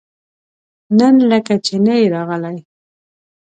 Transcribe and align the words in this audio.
نن 0.99 1.15
لکه 1.31 1.55
چې 1.65 1.75
نه 1.85 1.93
يې 1.99 2.05
راغلی؟ 2.15 2.57